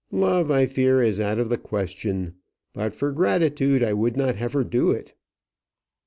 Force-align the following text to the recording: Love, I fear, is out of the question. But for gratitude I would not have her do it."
Love, 0.09 0.49
I 0.49 0.65
fear, 0.65 1.03
is 1.03 1.19
out 1.19 1.37
of 1.37 1.49
the 1.49 1.59
question. 1.59 2.33
But 2.73 2.95
for 2.95 3.11
gratitude 3.11 3.83
I 3.83 3.93
would 3.93 4.17
not 4.17 4.35
have 4.35 4.53
her 4.53 4.63
do 4.63 4.89
it." 4.89 5.13